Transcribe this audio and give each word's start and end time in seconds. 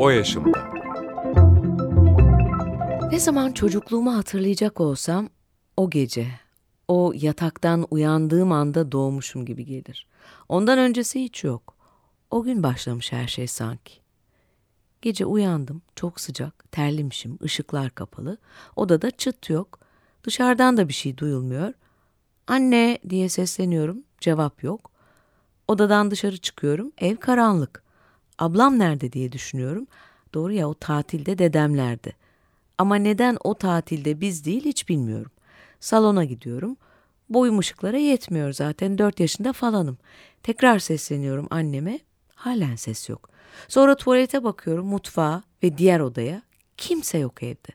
O 0.00 0.10
yaşımda. 0.10 0.70
Ne 3.12 3.20
zaman 3.20 3.52
çocukluğumu 3.52 4.16
hatırlayacak 4.16 4.80
olsam 4.80 5.28
o 5.76 5.90
gece, 5.90 6.26
o 6.88 7.12
yataktan 7.16 7.86
uyandığım 7.90 8.52
anda 8.52 8.92
doğmuşum 8.92 9.44
gibi 9.44 9.64
gelir. 9.64 10.06
Ondan 10.48 10.78
öncesi 10.78 11.24
hiç 11.24 11.44
yok. 11.44 11.76
O 12.30 12.42
gün 12.42 12.62
başlamış 12.62 13.12
her 13.12 13.28
şey 13.28 13.46
sanki. 13.46 13.94
Gece 15.02 15.26
uyandım, 15.26 15.82
çok 15.96 16.20
sıcak, 16.20 16.72
terlemişim, 16.72 17.38
ışıklar 17.42 17.90
kapalı. 17.90 18.38
Odada 18.76 19.10
çıt 19.10 19.50
yok. 19.50 19.78
Dışarıdan 20.24 20.76
da 20.76 20.88
bir 20.88 20.94
şey 20.94 21.18
duyulmuyor. 21.18 21.72
Anne 22.46 22.98
diye 23.08 23.28
sesleniyorum, 23.28 24.04
cevap 24.20 24.62
yok. 24.62 24.90
Odadan 25.68 26.10
dışarı 26.10 26.36
çıkıyorum, 26.36 26.92
ev 26.98 27.16
karanlık. 27.16 27.89
Ablam 28.40 28.78
nerede 28.78 29.12
diye 29.12 29.32
düşünüyorum. 29.32 29.86
Doğru 30.34 30.52
ya 30.52 30.68
o 30.68 30.74
tatilde 30.74 31.38
dedemlerdi. 31.38 32.16
Ama 32.78 32.96
neden 32.96 33.38
o 33.44 33.54
tatilde 33.54 34.20
biz 34.20 34.44
değil 34.44 34.64
hiç 34.64 34.88
bilmiyorum. 34.88 35.30
Salona 35.80 36.24
gidiyorum. 36.24 36.76
Boyum 37.28 37.58
ışıklara 37.58 37.98
yetmiyor 37.98 38.52
zaten. 38.52 38.98
Dört 38.98 39.20
yaşında 39.20 39.52
falanım. 39.52 39.98
Tekrar 40.42 40.78
sesleniyorum 40.78 41.46
anneme. 41.50 41.98
Halen 42.34 42.76
ses 42.76 43.08
yok. 43.08 43.30
Sonra 43.68 43.94
tuvalete 43.94 44.44
bakıyorum 44.44 44.86
mutfağa 44.86 45.42
ve 45.62 45.78
diğer 45.78 46.00
odaya. 46.00 46.42
Kimse 46.76 47.18
yok 47.18 47.42
evde. 47.42 47.72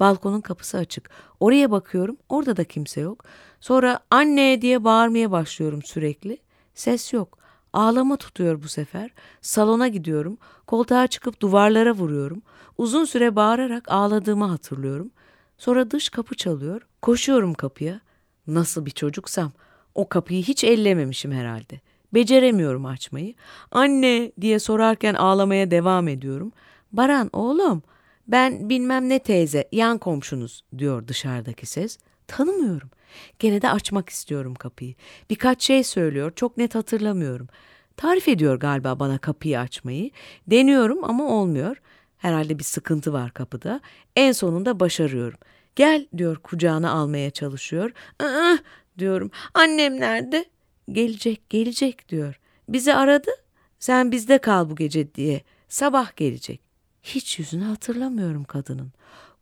Balkonun 0.00 0.40
kapısı 0.40 0.78
açık. 0.78 1.10
Oraya 1.40 1.70
bakıyorum. 1.70 2.16
Orada 2.28 2.56
da 2.56 2.64
kimse 2.64 3.00
yok. 3.00 3.24
Sonra 3.60 4.00
anne 4.10 4.62
diye 4.62 4.84
bağırmaya 4.84 5.30
başlıyorum 5.30 5.82
sürekli. 5.82 6.38
Ses 6.74 7.12
yok. 7.12 7.38
Ağlama 7.76 8.16
tutuyor 8.16 8.62
bu 8.62 8.68
sefer. 8.68 9.10
Salona 9.40 9.88
gidiyorum. 9.88 10.38
Koltuğa 10.66 11.06
çıkıp 11.06 11.40
duvarlara 11.40 11.92
vuruyorum. 11.92 12.42
Uzun 12.78 13.04
süre 13.04 13.36
bağırarak 13.36 13.92
ağladığımı 13.92 14.44
hatırlıyorum. 14.44 15.10
Sonra 15.58 15.90
dış 15.90 16.08
kapı 16.08 16.34
çalıyor. 16.34 16.86
Koşuyorum 17.02 17.54
kapıya. 17.54 18.00
Nasıl 18.46 18.86
bir 18.86 18.90
çocuksam 18.90 19.52
o 19.94 20.08
kapıyı 20.08 20.42
hiç 20.42 20.64
ellememişim 20.64 21.32
herhalde. 21.32 21.80
Beceremiyorum 22.14 22.86
açmayı. 22.86 23.34
Anne 23.70 24.32
diye 24.40 24.58
sorarken 24.58 25.14
ağlamaya 25.14 25.70
devam 25.70 26.08
ediyorum. 26.08 26.52
Baran 26.92 27.30
oğlum 27.32 27.82
ben 28.28 28.68
bilmem 28.68 29.08
ne 29.08 29.18
teyze 29.18 29.68
yan 29.72 29.98
komşunuz 29.98 30.64
diyor 30.78 31.08
dışarıdaki 31.08 31.66
ses. 31.66 31.98
Tanımıyorum. 32.26 32.90
Gene 33.38 33.62
de 33.62 33.70
açmak 33.70 34.08
istiyorum 34.08 34.54
kapıyı. 34.54 34.94
Birkaç 35.30 35.62
şey 35.62 35.84
söylüyor 35.84 36.32
çok 36.36 36.56
net 36.56 36.74
hatırlamıyorum. 36.74 37.48
Tarif 37.96 38.28
ediyor 38.28 38.56
galiba 38.56 39.00
bana 39.00 39.18
kapıyı 39.18 39.60
açmayı. 39.60 40.10
Deniyorum 40.46 41.04
ama 41.04 41.24
olmuyor. 41.24 41.76
Herhalde 42.18 42.58
bir 42.58 42.64
sıkıntı 42.64 43.12
var 43.12 43.30
kapıda. 43.30 43.80
En 44.16 44.32
sonunda 44.32 44.80
başarıyorum. 44.80 45.38
Gel 45.76 46.06
diyor 46.16 46.36
kucağına 46.36 46.90
almaya 46.90 47.30
çalışıyor. 47.30 47.92
Aa, 48.20 48.56
diyorum. 48.98 49.30
Annem 49.54 50.00
nerede? 50.00 50.44
Gelecek, 50.92 51.50
gelecek 51.50 52.08
diyor. 52.08 52.40
Bizi 52.68 52.94
aradı. 52.94 53.30
Sen 53.78 54.12
bizde 54.12 54.38
kal 54.38 54.70
bu 54.70 54.76
gece 54.76 55.14
diye. 55.14 55.40
Sabah 55.68 56.16
gelecek. 56.16 56.60
Hiç 57.02 57.38
yüzünü 57.38 57.64
hatırlamıyorum 57.64 58.44
kadının. 58.44 58.92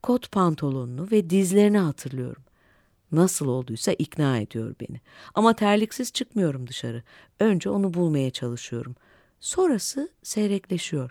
Kot 0.03 0.33
pantolonunu 0.33 1.09
ve 1.13 1.31
dizlerini 1.31 1.79
hatırlıyorum. 1.79 2.43
Nasıl 3.15 3.49
olduysa 3.49 3.93
ikna 3.93 4.39
ediyor 4.39 4.75
beni. 4.81 5.01
Ama 5.35 5.55
terliksiz 5.55 6.13
çıkmıyorum 6.13 6.67
dışarı. 6.67 7.03
Önce 7.41 7.71
onu 7.71 7.95
bulmaya 7.95 8.31
çalışıyorum. 8.31 8.97
Sonrası 9.41 10.09
seyrekleşiyor. 10.23 11.11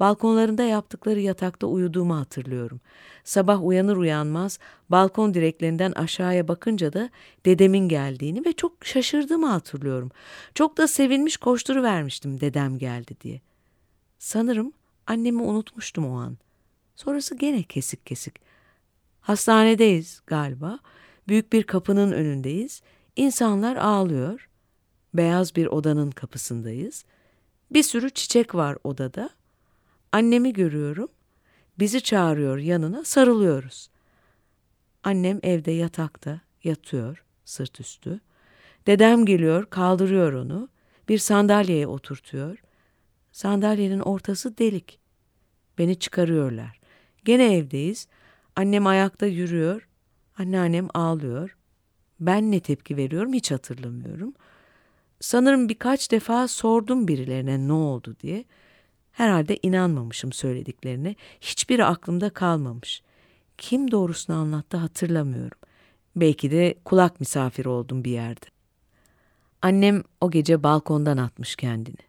Balkonlarında 0.00 0.62
yaptıkları 0.62 1.20
yatakta 1.20 1.66
uyuduğumu 1.66 2.16
hatırlıyorum. 2.16 2.80
Sabah 3.24 3.64
uyanır 3.66 3.96
uyanmaz 3.96 4.58
balkon 4.88 5.34
direklerinden 5.34 5.92
aşağıya 5.92 6.48
bakınca 6.48 6.92
da 6.92 7.10
dedemin 7.46 7.88
geldiğini 7.88 8.44
ve 8.44 8.52
çok 8.52 8.86
şaşırdığımı 8.86 9.46
hatırlıyorum. 9.46 10.10
Çok 10.54 10.78
da 10.78 10.88
sevinmiş 10.88 11.36
koşturuvermiştim 11.36 12.40
dedem 12.40 12.78
geldi 12.78 13.16
diye. 13.20 13.40
Sanırım 14.18 14.72
annemi 15.06 15.42
unutmuştum 15.42 16.10
o 16.10 16.18
an. 16.18 16.38
Sonrası 16.96 17.34
gene 17.34 17.62
kesik 17.62 18.06
kesik. 18.06 18.34
Hastanedeyiz 19.20 20.22
galiba. 20.26 20.78
Büyük 21.28 21.52
bir 21.52 21.62
kapının 21.62 22.12
önündeyiz. 22.12 22.82
İnsanlar 23.16 23.76
ağlıyor. 23.76 24.48
Beyaz 25.14 25.56
bir 25.56 25.66
odanın 25.66 26.10
kapısındayız. 26.10 27.04
Bir 27.70 27.82
sürü 27.82 28.10
çiçek 28.10 28.54
var 28.54 28.78
odada. 28.84 29.30
Annemi 30.12 30.52
görüyorum. 30.52 31.08
Bizi 31.78 32.00
çağırıyor 32.00 32.58
yanına, 32.58 33.04
sarılıyoruz. 33.04 33.90
Annem 35.04 35.40
evde 35.42 35.70
yatakta 35.70 36.40
yatıyor, 36.64 37.24
sırt 37.44 37.80
üstü. 37.80 38.20
Dedem 38.86 39.24
geliyor, 39.24 39.66
kaldırıyor 39.70 40.32
onu. 40.32 40.68
Bir 41.08 41.18
sandalyeye 41.18 41.86
oturtuyor. 41.86 42.58
Sandalyenin 43.32 44.00
ortası 44.00 44.58
delik. 44.58 45.00
Beni 45.78 45.98
çıkarıyorlar. 45.98 46.80
Gene 47.24 47.56
evdeyiz. 47.56 48.08
Annem 48.56 48.86
ayakta 48.86 49.26
yürüyor. 49.26 49.88
Anneannem 50.38 50.88
ağlıyor. 50.94 51.56
Ben 52.20 52.52
ne 52.52 52.60
tepki 52.60 52.96
veriyorum 52.96 53.32
hiç 53.32 53.50
hatırlamıyorum. 53.50 54.34
Sanırım 55.20 55.68
birkaç 55.68 56.10
defa 56.10 56.48
sordum 56.48 57.08
birilerine 57.08 57.68
ne 57.68 57.72
oldu 57.72 58.16
diye. 58.22 58.44
Herhalde 59.12 59.58
inanmamışım 59.62 60.32
söylediklerine. 60.32 61.14
Hiçbiri 61.40 61.84
aklımda 61.84 62.30
kalmamış. 62.30 63.02
Kim 63.58 63.90
doğrusunu 63.90 64.36
anlattı 64.36 64.76
hatırlamıyorum. 64.76 65.58
Belki 66.16 66.50
de 66.50 66.74
kulak 66.84 67.20
misafiri 67.20 67.68
oldum 67.68 68.04
bir 68.04 68.10
yerde. 68.10 68.46
Annem 69.62 70.02
o 70.20 70.30
gece 70.30 70.62
balkondan 70.62 71.16
atmış 71.16 71.56
kendini. 71.56 72.08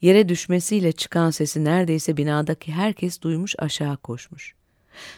Yere 0.00 0.28
düşmesiyle 0.28 0.92
çıkan 0.92 1.30
sesi 1.30 1.64
neredeyse 1.64 2.16
binadaki 2.16 2.72
herkes 2.72 3.20
duymuş 3.22 3.54
aşağı 3.58 3.96
koşmuş. 3.96 4.54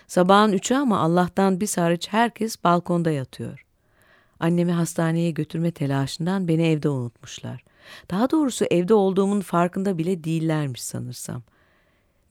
Sabahın 0.07 0.53
üçü 0.53 0.75
ama 0.75 1.01
Allah'tan 1.01 1.61
bir 1.61 1.77
hariç 1.77 2.09
herkes 2.11 2.65
balkonda 2.65 3.11
yatıyor. 3.11 3.67
Annemi 4.41 4.73
hastaneye 4.73 5.31
götürme 5.31 5.71
telaşından 5.71 6.49
beni 6.49 6.67
evde 6.67 6.89
unutmuşlar. 6.89 7.65
Daha 8.11 8.31
doğrusu 8.31 8.65
evde 8.65 8.95
olduğumun 8.95 9.41
farkında 9.41 9.99
bile 9.99 10.25
değillermiş 10.25 10.83
sanırsam. 10.83 11.43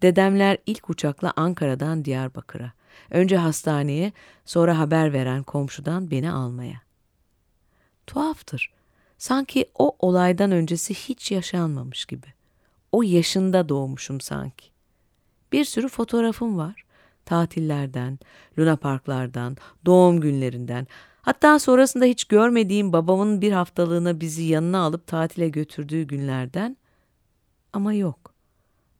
Dedemler 0.01 0.57
ilk 0.65 0.89
uçakla 0.89 1.33
Ankara'dan 1.35 2.05
Diyarbakır'a. 2.05 2.71
Önce 3.09 3.37
hastaneye, 3.37 4.13
sonra 4.45 4.79
haber 4.79 5.13
veren 5.13 5.43
komşudan 5.43 6.11
beni 6.11 6.31
almaya. 6.31 6.81
Tuhaftır. 8.07 8.73
Sanki 9.17 9.65
o 9.75 9.95
olaydan 9.99 10.51
öncesi 10.51 10.93
hiç 10.93 11.31
yaşanmamış 11.31 12.05
gibi. 12.05 12.27
O 12.91 13.03
yaşında 13.03 13.69
doğmuşum 13.69 14.21
sanki. 14.21 14.65
Bir 15.51 15.65
sürü 15.65 15.87
fotoğrafım 15.89 16.57
var. 16.57 16.84
Tatillerden, 17.25 18.19
Luna 18.59 18.75
Parklardan, 18.75 19.57
doğum 19.85 20.21
günlerinden, 20.21 20.87
hatta 21.21 21.59
sonrasında 21.59 22.05
hiç 22.05 22.23
görmediğim 22.25 22.93
babamın 22.93 23.41
bir 23.41 23.51
haftalığına 23.51 24.19
bizi 24.19 24.43
yanına 24.43 24.79
alıp 24.79 25.07
tatile 25.07 25.49
götürdüğü 25.49 26.03
günlerden. 26.03 26.77
Ama 27.73 27.93
yok. 27.93 28.33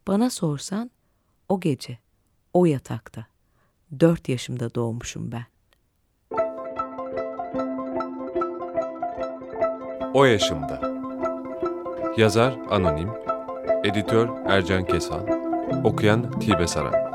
Bana 0.08 0.30
sorsan 0.30 0.92
o 1.50 1.60
gece, 1.60 1.98
o 2.54 2.66
yatakta. 2.66 3.26
Dört 4.00 4.30
yaşımda 4.30 4.76
doğmuşum 4.76 5.32
ben. 5.32 5.46
O 10.14 10.26
yaşımda. 10.26 10.82
Yazar 12.18 12.58
Anonim, 12.70 13.10
Editör 13.84 14.30
Ercan 14.46 14.86
Kesal, 14.86 15.28
Okuyan 15.84 16.40
Tibe 16.40 16.68
Saran. 16.68 17.15